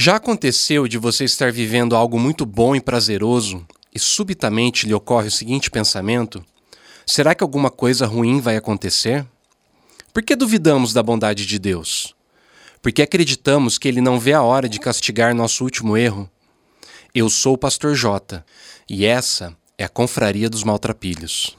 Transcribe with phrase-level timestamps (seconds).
[0.00, 5.26] Já aconteceu de você estar vivendo algo muito bom e prazeroso e subitamente lhe ocorre
[5.26, 6.40] o seguinte pensamento:
[7.04, 9.26] será que alguma coisa ruim vai acontecer?
[10.14, 12.14] Por que duvidamos da bondade de Deus?
[12.80, 16.30] Porque acreditamos que Ele não vê a hora de castigar nosso último erro?
[17.12, 18.44] Eu sou o Pastor J
[18.88, 21.58] e essa é a Confraria dos Maltrapilhos.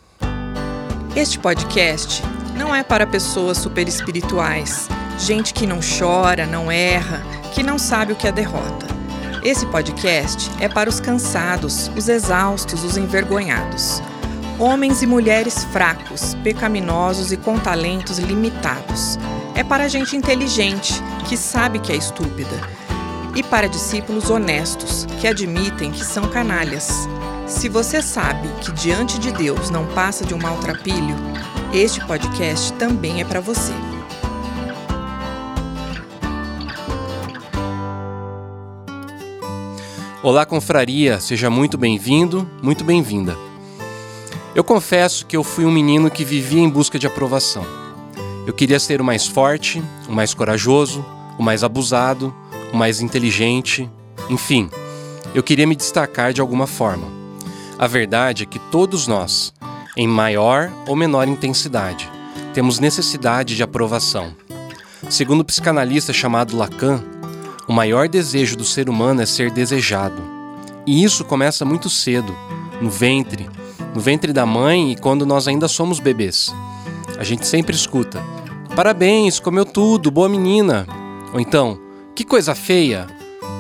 [1.14, 2.22] Este podcast
[2.58, 4.88] não é para pessoas super espirituais,
[5.20, 7.22] gente que não chora, não erra
[7.54, 8.88] que não sabe o que é derrota.
[9.44, 14.02] Esse podcast é para os cansados, os exaustos, os envergonhados.
[14.58, 19.18] Homens e mulheres fracos, pecaminosos e com talentos limitados.
[19.56, 20.94] É para gente inteligente,
[21.28, 22.60] que sabe que é estúpida.
[23.36, 27.08] E para discípulos honestos, que admitem que são canalhas.
[27.46, 31.16] Se você sabe que diante de Deus não passa de um maltrapilho,
[31.74, 33.89] este podcast também é para você.
[40.30, 43.36] Olá, confraria, seja muito bem-vindo, muito bem-vinda.
[44.54, 47.66] Eu confesso que eu fui um menino que vivia em busca de aprovação.
[48.46, 51.04] Eu queria ser o mais forte, o mais corajoso,
[51.36, 52.32] o mais abusado,
[52.72, 53.90] o mais inteligente,
[54.30, 54.70] enfim,
[55.34, 57.08] eu queria me destacar de alguma forma.
[57.80, 59.52] A verdade é que todos nós,
[59.98, 62.08] em maior ou menor intensidade,
[62.54, 64.36] temos necessidade de aprovação.
[65.10, 67.04] Segundo o psicanalista chamado Lacan,
[67.70, 70.24] o maior desejo do ser humano é ser desejado.
[70.88, 72.36] E isso começa muito cedo,
[72.82, 73.48] no ventre,
[73.94, 76.52] no ventre da mãe e quando nós ainda somos bebês.
[77.20, 78.24] A gente sempre escuta:
[78.76, 80.88] Parabéns, comeu tudo, boa menina.
[81.32, 81.80] Ou então,
[82.16, 83.06] que coisa feia,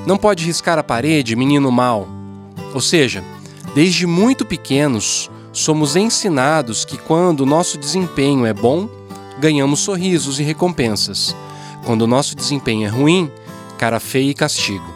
[0.08, 2.08] não pode riscar a parede, menino mau.
[2.74, 3.24] Ou seja,
[3.76, 8.90] desde muito pequenos, somos ensinados que quando o nosso desempenho é bom,
[9.40, 11.36] ganhamos sorrisos e recompensas.
[11.86, 13.32] Quando o nosso desempenho é ruim,
[13.80, 14.94] cara feia e castigo.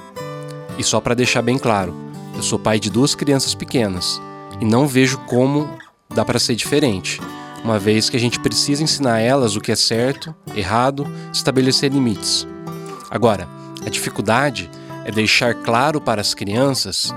[0.78, 1.96] E só para deixar bem claro,
[2.36, 4.22] eu sou pai de duas crianças pequenas
[4.60, 5.70] e não vejo como
[6.14, 7.22] dá para ser diferente,
[7.64, 12.46] uma vez que a gente precisa ensinar elas o que é certo, errado, estabelecer limites.
[13.10, 13.48] Agora,
[13.86, 14.70] a dificuldade
[15.06, 17.16] é deixar claro para as crianças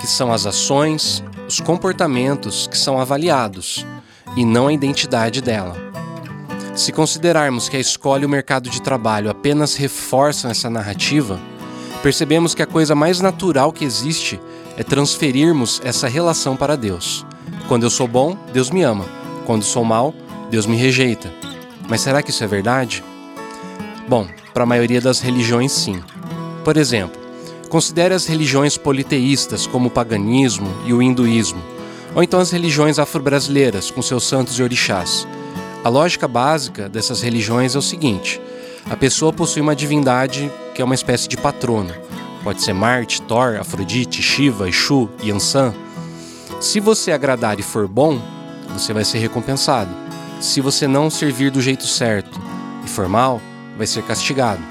[0.00, 3.84] que são as ações, os comportamentos que são avaliados
[4.36, 5.87] e não a identidade dela.
[6.78, 11.36] Se considerarmos que a escola e o mercado de trabalho apenas reforçam essa narrativa,
[12.04, 14.40] percebemos que a coisa mais natural que existe
[14.76, 17.26] é transferirmos essa relação para Deus.
[17.66, 19.04] Quando eu sou bom, Deus me ama.
[19.44, 20.14] Quando sou mal,
[20.52, 21.32] Deus me rejeita.
[21.88, 23.02] Mas será que isso é verdade?
[24.06, 26.00] Bom, para a maioria das religiões, sim.
[26.62, 27.20] Por exemplo,
[27.68, 31.60] considere as religiões politeístas, como o paganismo e o hinduísmo,
[32.14, 35.26] ou então as religiões afro-brasileiras, com seus santos e orixás.
[35.84, 38.40] A lógica básica dessas religiões é o seguinte:
[38.90, 41.94] a pessoa possui uma divindade que é uma espécie de patrono.
[42.42, 45.74] Pode ser Marte, Thor, Afrodite, Shiva, Exu, Yansan.
[46.60, 48.20] Se você agradar e for bom,
[48.72, 49.90] você vai ser recompensado.
[50.40, 52.40] Se você não servir do jeito certo
[52.84, 53.40] e for mal,
[53.76, 54.62] vai ser castigado.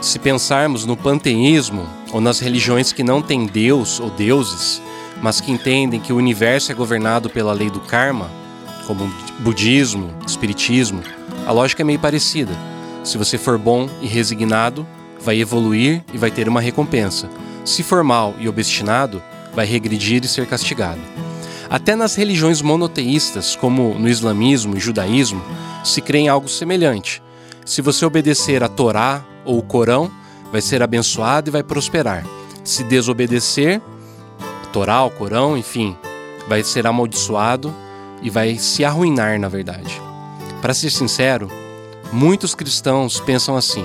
[0.00, 4.82] Se pensarmos no panteísmo ou nas religiões que não têm Deus ou deuses,
[5.22, 8.30] mas que entendem que o universo é governado pela lei do karma,
[8.86, 9.10] como
[9.40, 11.02] budismo, espiritismo,
[11.46, 12.52] a lógica é meio parecida.
[13.04, 14.86] Se você for bom e resignado,
[15.20, 17.28] vai evoluir e vai ter uma recompensa.
[17.64, 19.22] Se for mal e obstinado,
[19.54, 21.00] vai regredir e ser castigado.
[21.68, 25.42] Até nas religiões monoteístas, como no islamismo e judaísmo,
[25.84, 27.22] se crê em algo semelhante.
[27.64, 30.10] Se você obedecer a Torá ou o Corão,
[30.52, 32.24] vai ser abençoado e vai prosperar.
[32.62, 33.80] Se desobedecer,
[34.72, 35.96] Torá, o Corão, enfim,
[36.48, 37.74] vai ser amaldiçoado
[38.26, 40.02] e vai se arruinar, na verdade.
[40.60, 41.48] Para ser sincero,
[42.12, 43.84] muitos cristãos pensam assim: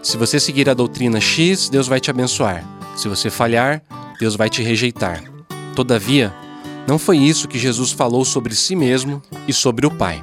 [0.00, 2.64] se você seguir a doutrina X, Deus vai te abençoar.
[2.96, 3.82] Se você falhar,
[4.20, 5.24] Deus vai te rejeitar.
[5.74, 6.32] Todavia,
[6.86, 10.22] não foi isso que Jesus falou sobre si mesmo e sobre o Pai.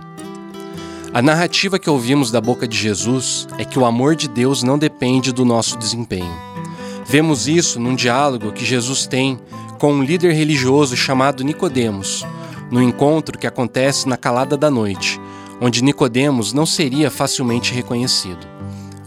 [1.13, 4.78] A narrativa que ouvimos da boca de Jesus é que o amor de Deus não
[4.78, 6.34] depende do nosso desempenho.
[7.05, 9.38] Vemos isso num diálogo que Jesus tem
[9.78, 12.26] com um líder religioso chamado Nicodemos,
[12.72, 15.20] no encontro que acontece na calada da noite,
[15.62, 18.46] onde Nicodemos não seria facilmente reconhecido.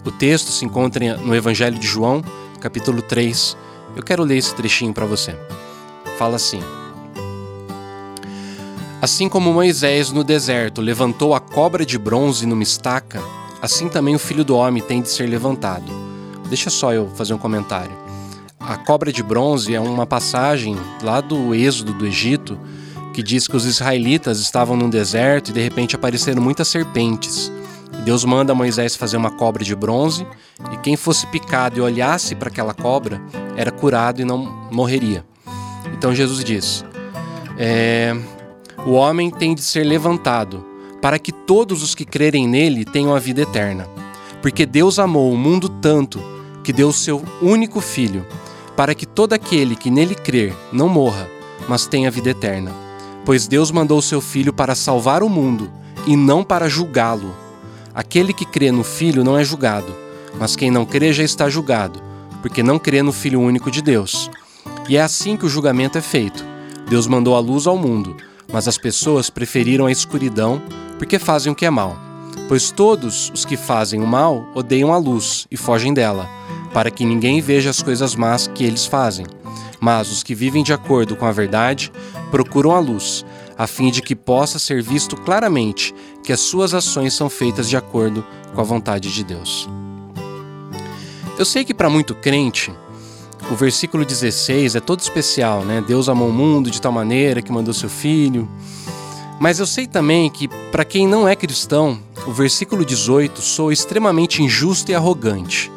[0.04, 2.22] O texto se encontra no Evangelho de João,
[2.60, 3.56] capítulo 3.
[3.96, 5.36] Eu quero ler esse trechinho para você.
[6.16, 6.60] Fala assim:
[9.00, 13.22] Assim como Moisés no deserto levantou a cobra de bronze numa estaca,
[13.60, 15.92] assim também o filho do homem tem de ser levantado.
[16.48, 17.92] Deixa só eu fazer um comentário.
[18.58, 22.58] A cobra de bronze é uma passagem lá do Êxodo do Egito
[23.18, 27.50] que diz que os israelitas estavam num deserto e de repente apareceram muitas serpentes.
[28.04, 30.24] Deus manda Moisés fazer uma cobra de bronze
[30.72, 33.20] e quem fosse picado e olhasse para aquela cobra
[33.56, 34.38] era curado e não
[34.70, 35.24] morreria.
[35.94, 36.84] Então Jesus diz:
[37.58, 38.16] é,
[38.86, 40.64] o homem tem de ser levantado
[41.02, 43.88] para que todos os que crerem nele tenham a vida eterna.
[44.40, 46.22] Porque Deus amou o mundo tanto
[46.62, 48.24] que deu o seu único filho,
[48.76, 51.28] para que todo aquele que nele crer não morra,
[51.68, 52.86] mas tenha vida eterna.
[53.24, 55.70] Pois Deus mandou seu filho para salvar o mundo
[56.06, 57.34] e não para julgá-lo.
[57.94, 59.94] Aquele que crê no filho não é julgado,
[60.38, 62.00] mas quem não crê já está julgado,
[62.40, 64.30] porque não crê no filho único de Deus.
[64.88, 66.44] E é assim que o julgamento é feito.
[66.88, 68.16] Deus mandou a luz ao mundo,
[68.52, 70.62] mas as pessoas preferiram a escuridão
[70.98, 71.96] porque fazem o que é mal.
[72.48, 76.26] Pois todos os que fazem o mal odeiam a luz e fogem dela,
[76.72, 79.26] para que ninguém veja as coisas más que eles fazem.
[79.80, 81.92] Mas os que vivem de acordo com a verdade
[82.30, 83.24] procuram a luz,
[83.56, 87.76] a fim de que possa ser visto claramente que as suas ações são feitas de
[87.76, 89.68] acordo com a vontade de Deus.
[91.38, 92.72] Eu sei que para muito crente,
[93.50, 95.82] o versículo 16 é todo especial, né?
[95.86, 98.48] Deus amou o mundo de tal maneira que mandou seu filho.
[99.40, 104.42] Mas eu sei também que, para quem não é cristão, o versículo 18 soa extremamente
[104.42, 105.70] injusto e arrogante.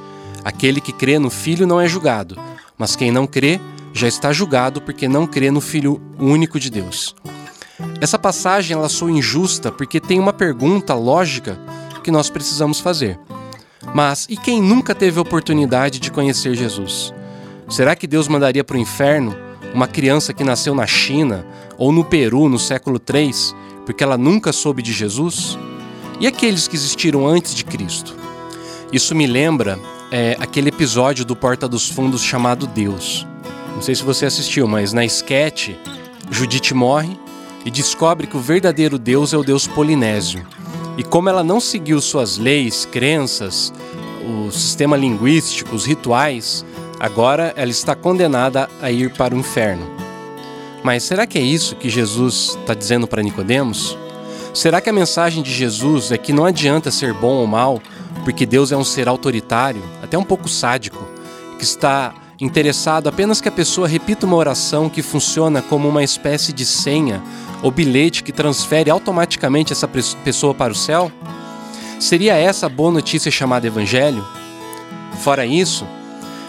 [0.44, 2.36] Aquele que crê no Filho não é julgado,
[2.78, 3.62] mas quem não crê
[3.94, 7.16] já está julgado porque não crê no Filho único de Deus.
[8.00, 11.60] Essa passagem ela soa injusta porque tem uma pergunta lógica
[12.04, 13.20] que nós precisamos fazer.
[13.94, 17.14] Mas e quem nunca teve a oportunidade de conhecer Jesus?
[17.70, 19.36] Será que Deus mandaria para o inferno
[19.74, 21.46] uma criança que nasceu na China
[21.78, 23.32] ou no Peru no século III
[23.86, 25.58] porque ela nunca soube de Jesus?
[26.20, 28.16] E aqueles que existiram antes de Cristo?
[28.94, 29.80] Isso me lembra
[30.12, 33.26] é, aquele episódio do Porta dos Fundos chamado Deus.
[33.74, 35.72] Não sei se você assistiu, mas na sketch,
[36.30, 37.18] Judite morre
[37.66, 40.46] e descobre que o verdadeiro Deus é o Deus polinésio.
[40.98, 43.74] E como ela não seguiu suas leis, crenças,
[44.24, 46.66] o sistema linguístico, os rituais,
[47.02, 49.90] Agora ela está condenada a ir para o inferno.
[50.84, 53.98] Mas será que é isso que Jesus está dizendo para Nicodemos?
[54.54, 57.82] Será que a mensagem de Jesus é que não adianta ser bom ou mal,
[58.24, 61.04] porque Deus é um ser autoritário, até um pouco sádico,
[61.58, 66.52] que está interessado apenas que a pessoa repita uma oração que funciona como uma espécie
[66.52, 67.22] de senha
[67.62, 71.12] ou bilhete que transfere automaticamente essa pessoa para o céu?
[72.00, 74.28] Seria essa a boa notícia chamada Evangelho?
[75.20, 75.86] Fora isso,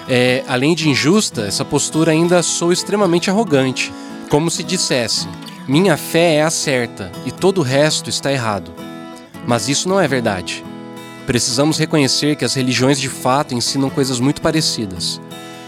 [0.08, 3.92] é, além de injusta, essa postura ainda sou extremamente arrogante,
[4.30, 5.28] como se dissesse:
[5.68, 8.72] minha fé é a certa e todo o resto está errado.
[9.46, 10.64] Mas isso não é verdade.
[11.26, 15.20] Precisamos reconhecer que as religiões de fato ensinam coisas muito parecidas.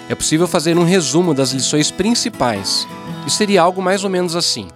[0.09, 2.87] É possível fazer um resumo das lições principais,
[3.27, 4.69] e seria algo mais ou menos assim: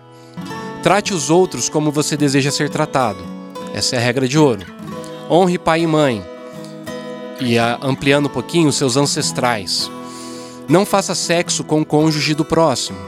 [0.83, 3.23] Trate os outros como você deseja ser tratado.
[3.75, 4.65] Essa é a regra de ouro.
[5.31, 6.25] Honre pai e mãe,
[7.41, 9.91] e ampliando um pouquinho seus ancestrais.
[10.69, 12.99] Não faça sexo com o cônjuge do próximo.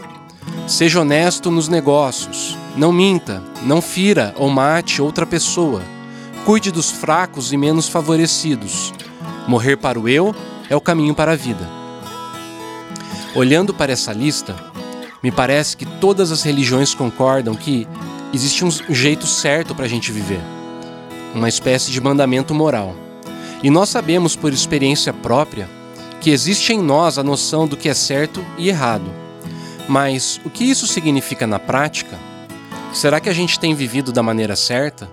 [0.66, 2.56] Seja honesto nos negócios.
[2.76, 5.82] Não minta, não fira ou mate outra pessoa.
[6.44, 8.92] Cuide dos fracos e menos favorecidos.
[9.46, 10.34] Morrer para o eu
[10.68, 11.79] é o caminho para a vida.
[13.34, 14.56] Olhando para essa lista,
[15.22, 17.86] me parece que todas as religiões concordam que
[18.32, 20.40] existe um jeito certo para a gente viver
[21.34, 22.94] uma espécie de mandamento moral.
[23.62, 25.68] E nós sabemos por experiência própria
[26.20, 29.10] que existe em nós a noção do que é certo e errado.
[29.88, 32.18] Mas o que isso significa na prática?
[32.92, 35.08] Será que a gente tem vivido da maneira certa?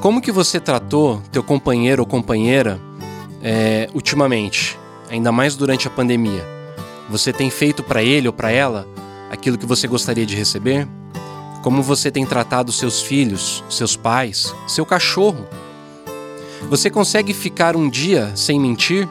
[0.00, 2.80] Como que você tratou teu companheiro ou companheira
[3.42, 4.78] é, ultimamente,
[5.10, 6.59] ainda mais durante a pandemia?
[7.10, 8.86] Você tem feito para ele ou para ela
[9.32, 10.86] aquilo que você gostaria de receber?
[11.60, 15.44] Como você tem tratado seus filhos, seus pais, seu cachorro?
[16.68, 19.08] Você consegue ficar um dia sem mentir?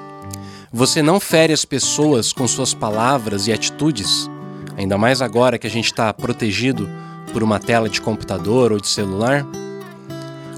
[0.72, 4.30] Você não fere as pessoas com suas palavras e atitudes?
[4.78, 6.90] Ainda mais agora que a gente está protegido
[7.34, 9.46] por uma tela de computador ou de celular?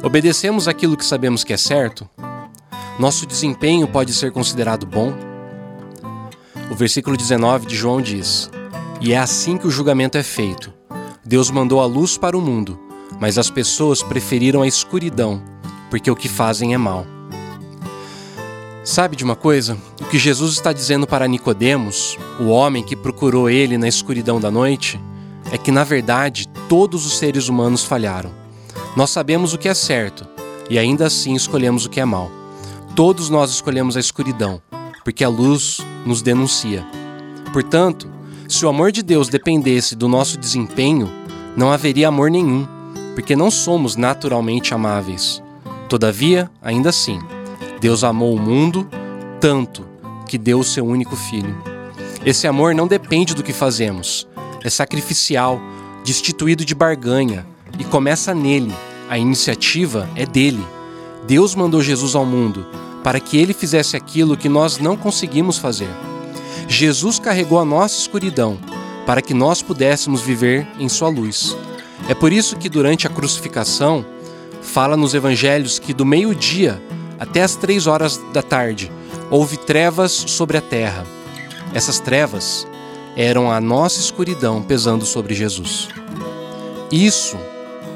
[0.04, 2.08] Obedecemos aquilo que sabemos que é certo?
[3.00, 5.31] Nosso desempenho pode ser considerado bom?
[6.72, 8.50] O versículo 19 de João diz:
[9.02, 10.74] E é assim que o julgamento é feito.
[11.24, 12.80] Deus mandou a luz para o mundo,
[13.20, 15.52] mas as pessoas preferiram a escuridão
[15.92, 17.06] porque o que fazem é mal.
[18.84, 19.78] Sabe de uma coisa?
[20.00, 24.50] O que Jesus está dizendo para Nicodemos, o homem que procurou ele na escuridão da
[24.50, 25.00] noite,
[25.52, 28.32] é que na verdade todos os seres humanos falharam.
[28.96, 30.26] Nós sabemos o que é certo
[30.70, 32.32] e ainda assim escolhemos o que é mal.
[32.96, 34.62] Todos nós escolhemos a escuridão,
[35.04, 36.86] porque a luz nos denuncia.
[37.54, 38.08] Portanto,
[38.48, 41.10] se o amor de Deus dependesse do nosso desempenho,
[41.56, 42.68] não haveria amor nenhum,
[43.16, 45.42] porque não somos naturalmente amáveis.
[45.88, 47.20] Todavia, ainda assim,
[47.80, 48.88] Deus amou o mundo
[49.40, 49.86] tanto
[50.28, 51.56] que deu o seu único filho.
[52.26, 54.28] Esse amor não depende do que fazemos,
[54.64, 55.60] é sacrificial,
[56.06, 57.46] destituído de barganha
[57.80, 58.74] e começa nele.
[59.10, 60.66] A iniciativa é dele.
[61.28, 62.66] Deus mandou Jesus ao mundo
[63.04, 65.90] para que ele fizesse aquilo que nós não conseguimos fazer.
[66.68, 68.58] Jesus carregou a nossa escuridão
[69.06, 71.56] para que nós pudéssemos viver em sua luz.
[72.08, 74.06] É por isso que durante a crucificação,
[74.62, 76.82] fala nos evangelhos que do meio-dia
[77.20, 78.92] até as três horas da tarde
[79.30, 81.06] houve trevas sobre a terra.
[81.74, 82.68] Essas trevas
[83.16, 85.90] eram a nossa escuridão pesando sobre Jesus.
[86.92, 87.38] Isso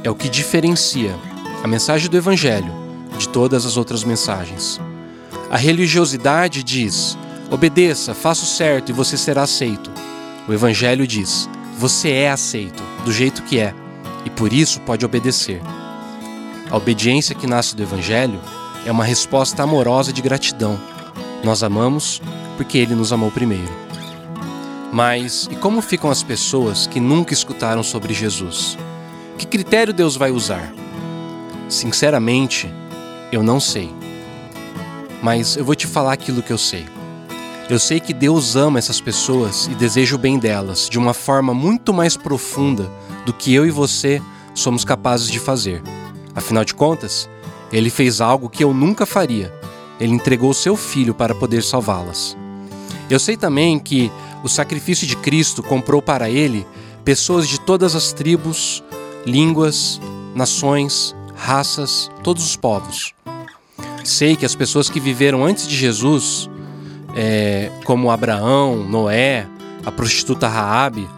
[0.04, 1.16] é o que diferencia
[1.64, 2.72] a mensagem do Evangelho
[3.18, 4.80] de todas as outras mensagens.
[5.50, 7.18] A religiosidade diz:
[7.52, 9.92] obedeça, faça o certo e você será aceito.
[10.48, 13.74] O Evangelho diz: você é aceito do jeito que é
[14.26, 15.62] e por isso pode obedecer.
[16.72, 18.40] A obediência que nasce do Evangelho
[18.86, 20.80] é uma resposta amorosa de gratidão.
[21.44, 22.22] Nós amamos
[22.58, 23.72] porque Ele nos amou primeiro.
[24.92, 28.78] Mas e como ficam as pessoas que nunca escutaram sobre Jesus?
[29.38, 30.74] Que critério Deus vai usar?
[31.68, 32.74] Sinceramente,
[33.32, 33.94] eu não sei.
[35.26, 36.86] Mas eu vou te falar aquilo que eu sei.
[37.68, 41.52] Eu sei que Deus ama essas pessoas e deseja o bem delas de uma forma
[41.52, 42.88] muito mais profunda
[43.26, 44.22] do que eu e você
[44.54, 45.82] somos capazes de fazer.
[46.36, 47.28] Afinal de contas,
[47.74, 49.52] Ele fez algo que eu nunca faria.
[50.00, 52.38] Ele entregou seu filho para poder salvá-las.
[53.10, 54.12] Eu sei também que
[54.44, 56.68] o sacrifício de Cristo comprou para ele
[57.04, 58.84] pessoas de todas as tribos,
[59.26, 60.00] línguas,
[60.36, 63.16] nações, raças, todos os povos.
[64.06, 66.48] Sei que as pessoas que viveram antes de Jesus,
[67.16, 69.48] é, como Abraão, Noé,
[69.84, 71.10] a prostituta Raabe,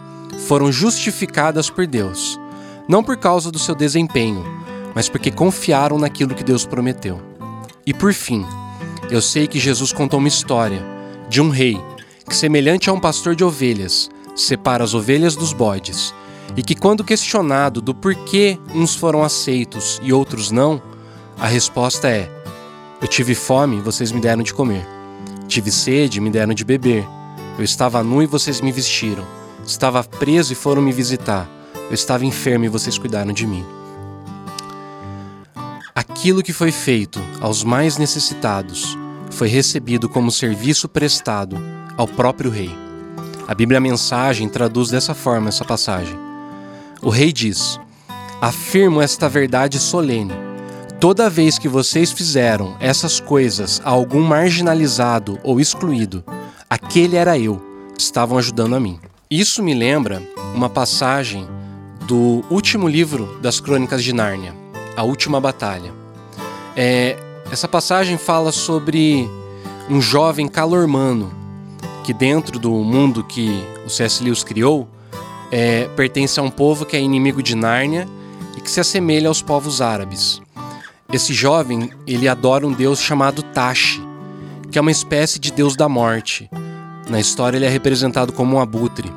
[0.46, 2.40] foram justificadas por Deus,
[2.88, 4.42] não por causa do seu desempenho,
[4.94, 7.20] mas porque confiaram naquilo que Deus prometeu.
[7.84, 8.46] E por fim,
[9.10, 10.82] eu sei que Jesus contou uma história
[11.28, 11.78] de um rei
[12.26, 16.14] que, semelhante a um pastor de ovelhas, separa as ovelhas dos bodes,
[16.56, 20.80] e que, quando questionado do porquê uns foram aceitos e outros não,
[21.38, 22.37] a resposta é:
[23.00, 24.84] Eu tive fome, vocês me deram de comer.
[25.46, 27.06] Tive sede, me deram de beber.
[27.56, 29.24] Eu estava nu e vocês me vestiram.
[29.64, 31.48] Estava preso e foram me visitar.
[31.88, 33.64] Eu estava enfermo e vocês cuidaram de mim.
[35.94, 38.98] Aquilo que foi feito aos mais necessitados
[39.30, 41.56] foi recebido como serviço prestado
[41.96, 42.74] ao próprio rei.
[43.46, 46.18] A Bíblia Mensagem traduz dessa forma essa passagem.
[47.00, 47.78] O rei diz:
[48.40, 50.47] Afirmo esta verdade solene.
[51.00, 56.24] Toda vez que vocês fizeram essas coisas a algum marginalizado ou excluído,
[56.68, 57.62] aquele era eu,
[57.96, 58.98] estavam ajudando a mim.
[59.30, 60.20] Isso me lembra
[60.56, 61.46] uma passagem
[62.08, 64.52] do último livro das Crônicas de Nárnia,
[64.96, 65.92] A Última Batalha.
[66.74, 67.16] É,
[67.52, 69.30] essa passagem fala sobre
[69.88, 71.32] um jovem calormano
[72.02, 74.24] que dentro do mundo que o C.S.
[74.24, 74.88] Lewis criou,
[75.52, 78.08] é, pertence a um povo que é inimigo de Nárnia
[78.56, 80.42] e que se assemelha aos povos árabes.
[81.10, 83.98] Esse jovem, ele adora um deus chamado Tashi,
[84.70, 86.50] que é uma espécie de deus da morte.
[87.08, 89.10] Na história ele é representado como um abutre.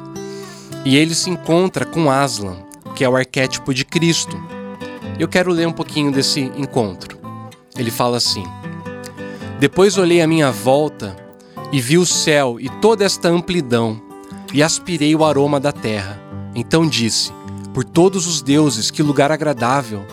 [0.85, 2.55] E ele se encontra com Aslan,
[2.95, 4.41] que é o arquétipo de Cristo.
[5.19, 7.19] Eu quero ler um pouquinho desse encontro.
[7.77, 8.45] Ele fala assim:
[9.59, 11.13] Depois olhei à minha volta
[11.73, 14.01] e vi o céu e toda esta amplidão,
[14.53, 16.17] e aspirei o aroma da terra.
[16.55, 17.33] Então disse:
[17.73, 20.05] Por todos os deuses, que lugar agradável!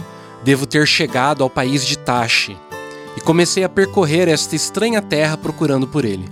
[0.48, 2.56] Devo ter chegado ao país de Tashi.
[3.14, 6.24] E comecei a percorrer esta estranha terra procurando por ele.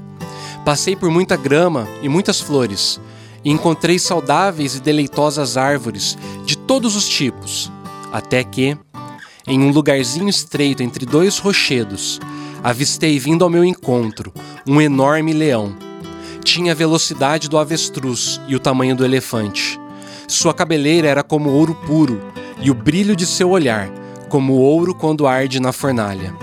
[0.64, 2.98] Passei por muita grama e muitas flores,
[3.44, 7.70] e encontrei saudáveis e deleitosas árvores de todos os tipos,
[8.10, 8.78] até que,
[9.46, 12.18] em um lugarzinho estreito entre dois rochedos,
[12.64, 14.32] avistei vindo ao meu encontro
[14.66, 15.76] um enorme leão.
[16.42, 19.78] Tinha a velocidade do avestruz e o tamanho do elefante.
[20.26, 22.18] Sua cabeleira era como ouro puro,
[22.62, 23.90] e o brilho de seu olhar,
[24.28, 26.34] como ouro quando arde na fornalha.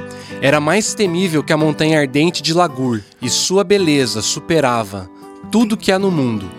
[0.41, 5.09] Era mais temível que a montanha ardente de Lagur, e sua beleza superava
[5.51, 6.49] tudo que há no mundo,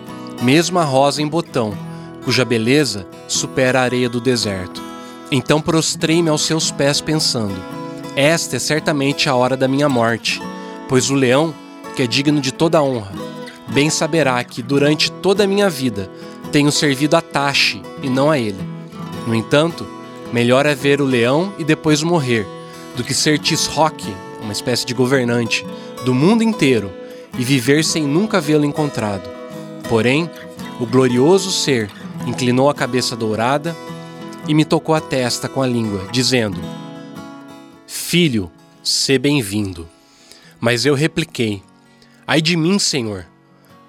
[0.41, 1.77] mesmo a rosa em botão,
[2.23, 4.81] cuja beleza supera a areia do deserto.
[5.31, 7.55] Então prostrei-me aos seus pés, pensando:
[8.15, 10.41] Esta é certamente a hora da minha morte
[10.87, 11.53] pois o leão,
[11.95, 13.11] que é digno de toda honra,
[13.69, 16.09] bem saberá que durante toda a minha vida
[16.51, 18.59] tenho servido a Tashi e não a ele.
[19.27, 19.85] No entanto,
[20.35, 22.45] melhor é ver o leão e depois morrer,
[22.97, 24.05] do que ser Tisrock,
[24.41, 25.65] uma espécie de governante,
[26.03, 26.91] do mundo inteiro
[27.39, 29.29] e viver sem nunca vê-lo encontrado.
[29.87, 30.29] Porém,
[30.77, 31.89] o glorioso ser
[32.27, 33.73] inclinou a cabeça dourada
[34.45, 36.59] e me tocou a testa com a língua, dizendo:
[37.87, 38.51] Filho,
[38.83, 39.87] sê bem-vindo.
[40.59, 41.63] Mas eu repliquei:
[42.27, 43.25] Ai de mim, Senhor,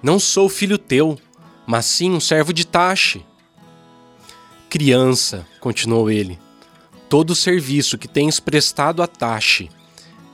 [0.01, 1.19] não sou filho teu,
[1.65, 3.25] mas sim um servo de Tache.
[4.77, 6.37] Criança, continuou ele,
[7.09, 9.71] todo serviço que tens prestado a Tache,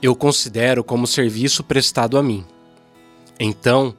[0.02, 2.44] eu considero como serviço prestado a mim.
[3.40, 3.94] Então,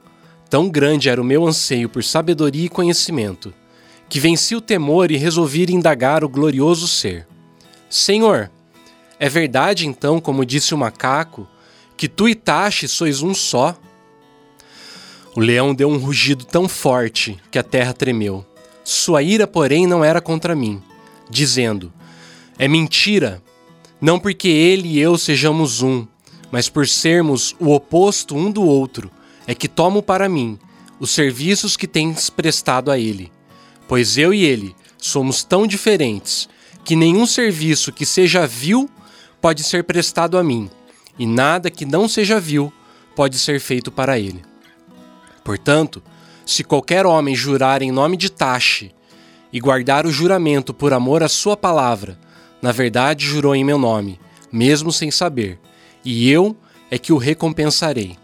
[0.47, 3.51] tão grande era o meu anseio por sabedoria e conhecimento,
[4.07, 7.25] que venci o temor e resolvi indagar o glorioso ser.
[7.89, 8.51] Senhor,
[9.19, 11.47] é verdade então, como disse o macaco,
[11.97, 13.75] que tu e Tache sois um só?
[15.35, 18.45] O leão deu um rugido tão forte que a terra tremeu.
[18.85, 20.79] Sua ira, porém, não era contra mim,
[21.27, 21.91] dizendo:
[22.59, 23.41] É mentira,
[23.99, 26.05] não porque ele e eu sejamos um,
[26.51, 29.09] mas por sermos o oposto um do outro,
[29.47, 30.59] é que tomo para mim
[30.99, 33.31] os serviços que tens prestado a ele.
[33.87, 36.47] Pois eu e ele somos tão diferentes
[36.83, 38.87] que nenhum serviço que seja vil
[39.41, 40.69] pode ser prestado a mim,
[41.17, 42.71] e nada que não seja vil
[43.15, 44.43] pode ser feito para ele.
[45.43, 46.03] Portanto,
[46.45, 48.91] se qualquer homem jurar em nome de Tache
[49.51, 52.19] e guardar o juramento por amor à sua palavra,
[52.61, 54.19] na verdade jurou em meu nome,
[54.51, 55.59] mesmo sem saber,
[56.03, 56.55] e eu
[56.91, 58.15] é que o recompensarei.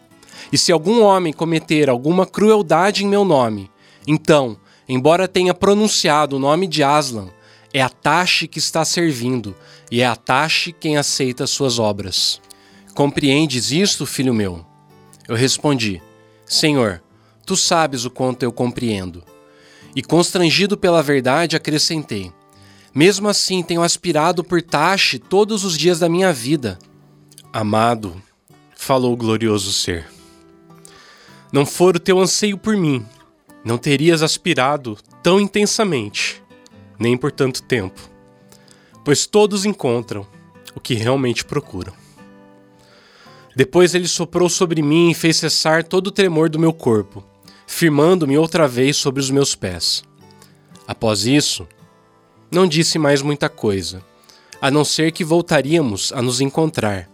[0.51, 3.71] E se algum homem cometer alguma crueldade em meu nome,
[4.07, 7.29] então, embora tenha pronunciado o nome de Aslan,
[7.73, 9.55] é a Tache que está servindo,
[9.89, 12.41] e é a Tache quem aceita suas obras.
[12.93, 14.65] Compreendes isto, filho meu?
[15.27, 16.01] Eu respondi:
[16.45, 17.01] Senhor,
[17.51, 19.21] tu sabes o quanto eu compreendo.
[19.93, 22.31] E constrangido pela verdade, acrescentei:
[22.95, 26.79] Mesmo assim, tenho aspirado por Tache todos os dias da minha vida.
[27.51, 28.21] Amado,
[28.73, 30.07] falou o glorioso ser,
[31.51, 33.05] não for o teu anseio por mim,
[33.65, 36.41] não terias aspirado tão intensamente,
[36.97, 37.99] nem por tanto tempo,
[39.03, 40.25] pois todos encontram
[40.73, 41.91] o que realmente procuram.
[43.53, 47.29] Depois ele soprou sobre mim e fez cessar todo o tremor do meu corpo,
[47.65, 50.03] firmando-me outra vez sobre os meus pés.
[50.87, 51.67] Após isso,
[52.51, 54.03] não disse mais muita coisa,
[54.61, 57.09] a não ser que voltaríamos a nos encontrar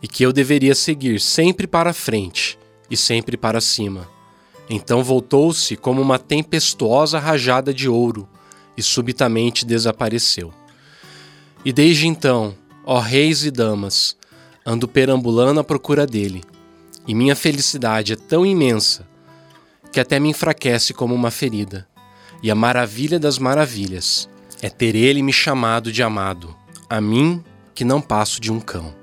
[0.00, 2.58] e que eu deveria seguir sempre para frente
[2.90, 4.08] e sempre para cima.
[4.70, 8.28] Então voltou-se como uma tempestuosa rajada de ouro
[8.76, 10.52] e subitamente desapareceu.
[11.64, 14.16] E desde então, ó reis e damas,
[14.64, 16.44] ando perambulando à procura dele,
[17.06, 19.06] e minha felicidade é tão imensa
[19.96, 21.88] que até me enfraquece como uma ferida.
[22.42, 24.28] E a maravilha das maravilhas
[24.60, 26.54] é ter ele me chamado de amado,
[26.86, 27.42] a mim
[27.74, 28.94] que não passo de um cão.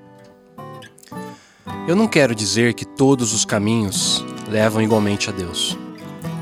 [1.87, 5.75] Eu não quero dizer que todos os caminhos levam igualmente a Deus,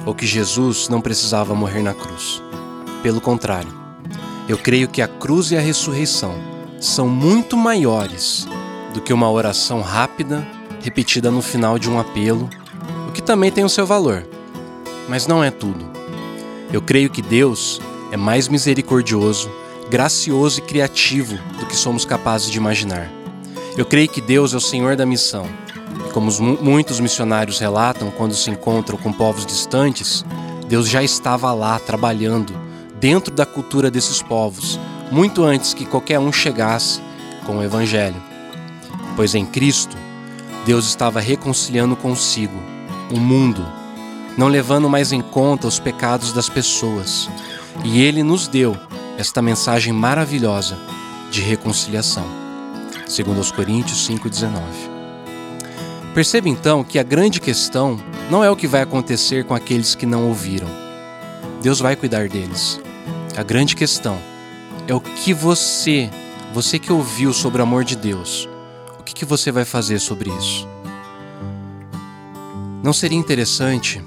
[0.05, 2.43] ou que Jesus não precisava morrer na cruz.
[3.01, 3.73] Pelo contrário,
[4.49, 6.35] eu creio que a cruz e a ressurreição
[6.77, 8.45] são muito maiores
[8.93, 10.45] do que uma oração rápida
[10.81, 12.49] repetida no final de um apelo,
[13.07, 14.27] o que também tem o seu valor
[15.11, 15.85] mas não é tudo.
[16.71, 17.81] Eu creio que Deus
[18.13, 19.51] é mais misericordioso,
[19.89, 23.11] gracioso e criativo do que somos capazes de imaginar.
[23.77, 25.45] Eu creio que Deus é o Senhor da missão.
[26.07, 30.23] E como muitos missionários relatam quando se encontram com povos distantes,
[30.69, 32.53] Deus já estava lá trabalhando
[32.97, 34.79] dentro da cultura desses povos,
[35.11, 37.01] muito antes que qualquer um chegasse
[37.45, 38.21] com o Evangelho.
[39.17, 39.97] Pois em Cristo,
[40.65, 42.57] Deus estava reconciliando consigo
[43.11, 43.80] o mundo
[44.37, 47.29] não levando mais em conta os pecados das pessoas.
[47.83, 48.77] E ele nos deu
[49.17, 50.77] esta mensagem maravilhosa
[51.29, 52.25] de reconciliação.
[53.07, 54.61] Segundo os Coríntios 5:19.
[56.13, 60.05] Perceba então que a grande questão não é o que vai acontecer com aqueles que
[60.05, 60.67] não ouviram.
[61.61, 62.79] Deus vai cuidar deles.
[63.37, 64.19] A grande questão
[64.87, 66.09] é o que você,
[66.53, 68.49] você que ouviu sobre o amor de Deus,
[68.99, 70.67] o que, que você vai fazer sobre isso?
[72.83, 74.01] Não seria interessante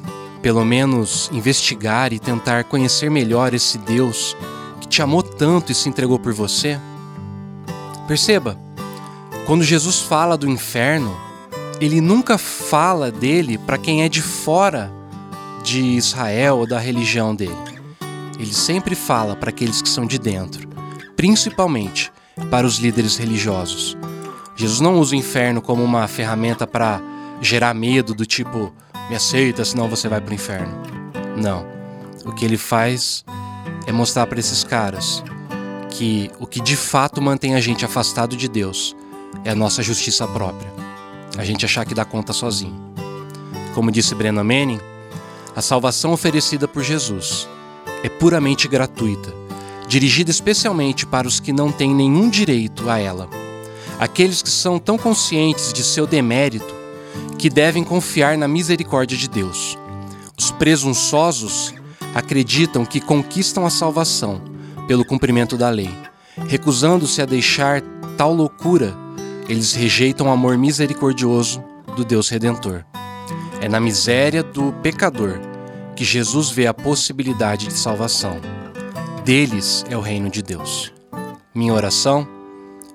[0.45, 4.37] pelo menos investigar e tentar conhecer melhor esse Deus
[4.79, 6.79] que te amou tanto e se entregou por você?
[8.07, 8.61] Perceba,
[9.47, 11.17] quando Jesus fala do inferno,
[11.81, 14.93] ele nunca fala dele para quem é de fora
[15.63, 17.57] de Israel ou da religião dele.
[18.39, 20.69] Ele sempre fala para aqueles que são de dentro,
[21.17, 22.13] principalmente
[22.51, 23.97] para os líderes religiosos.
[24.55, 27.01] Jesus não usa o inferno como uma ferramenta para
[27.41, 28.75] gerar medo do tipo,
[29.09, 30.75] me aceita, senão você vai para o inferno.
[31.37, 31.67] Não.
[32.25, 33.25] O que ele faz
[33.87, 35.23] é mostrar para esses caras
[35.91, 38.97] que o que de fato mantém a gente afastado de Deus
[39.45, 40.73] é a nossa justiça própria.
[41.37, 42.75] A gente achar que dá conta sozinho.
[43.75, 44.81] Como disse Brennan Manning,
[45.55, 47.49] a salvação oferecida por Jesus
[48.03, 49.33] é puramente gratuita,
[49.87, 53.29] dirigida especialmente para os que não têm nenhum direito a ela.
[53.99, 56.84] Aqueles que são tão conscientes de seu demérito
[57.39, 59.79] que devem confiar na misericórdia de Deus.
[60.39, 61.75] Os presunçosos
[62.15, 64.41] acreditam que conquistam a salvação
[64.87, 65.91] pelo cumprimento da lei.
[66.49, 67.81] Recusando-se a deixar
[68.17, 68.95] tal loucura,
[69.49, 71.63] eles rejeitam o amor misericordioso
[71.97, 72.85] do Deus Redentor.
[73.61, 75.39] É na miséria do pecador
[75.95, 78.41] que Jesus vê a possibilidade de salvação.
[79.25, 80.93] Deles é o reino de Deus.
[81.55, 82.27] Minha oração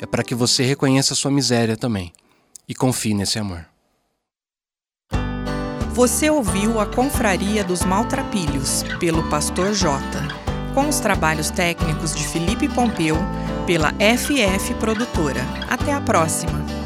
[0.01, 2.11] é para que você reconheça a sua miséria também
[2.67, 3.68] e confie nesse amor.
[5.99, 9.99] Você ouviu a Confraria dos Maltrapilhos, pelo Pastor J,
[10.73, 13.17] com os trabalhos técnicos de Felipe Pompeu,
[13.67, 15.41] pela FF Produtora.
[15.69, 16.78] Até a próxima!